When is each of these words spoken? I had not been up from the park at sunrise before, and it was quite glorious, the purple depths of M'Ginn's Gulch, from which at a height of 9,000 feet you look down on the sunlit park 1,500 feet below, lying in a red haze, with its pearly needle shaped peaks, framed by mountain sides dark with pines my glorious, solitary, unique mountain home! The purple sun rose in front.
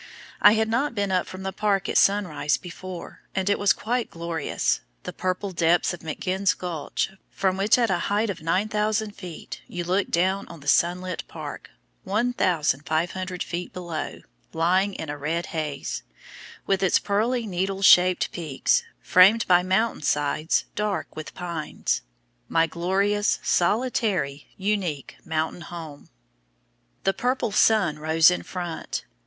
I 0.41 0.53
had 0.53 0.67
not 0.67 0.95
been 0.95 1.11
up 1.11 1.27
from 1.27 1.43
the 1.43 1.53
park 1.53 1.87
at 1.87 1.95
sunrise 1.95 2.57
before, 2.57 3.21
and 3.35 3.47
it 3.51 3.59
was 3.59 3.71
quite 3.71 4.09
glorious, 4.09 4.79
the 5.03 5.13
purple 5.13 5.51
depths 5.51 5.93
of 5.93 6.01
M'Ginn's 6.01 6.55
Gulch, 6.55 7.11
from 7.29 7.55
which 7.55 7.77
at 7.77 7.91
a 7.91 7.99
height 8.09 8.31
of 8.31 8.41
9,000 8.41 9.11
feet 9.11 9.61
you 9.67 9.83
look 9.83 10.09
down 10.09 10.47
on 10.47 10.61
the 10.61 10.67
sunlit 10.67 11.23
park 11.27 11.69
1,500 12.03 13.43
feet 13.43 13.73
below, 13.73 14.21
lying 14.53 14.95
in 14.95 15.11
a 15.11 15.19
red 15.19 15.45
haze, 15.53 16.01
with 16.65 16.81
its 16.81 16.97
pearly 16.97 17.45
needle 17.45 17.83
shaped 17.83 18.31
peaks, 18.31 18.81
framed 19.01 19.47
by 19.47 19.61
mountain 19.61 20.01
sides 20.01 20.65
dark 20.73 21.15
with 21.15 21.35
pines 21.35 22.01
my 22.49 22.65
glorious, 22.65 23.37
solitary, 23.43 24.47
unique 24.57 25.17
mountain 25.23 25.61
home! 25.61 26.09
The 27.03 27.13
purple 27.13 27.51
sun 27.51 27.99
rose 27.99 28.31
in 28.31 28.41
front. 28.41 29.05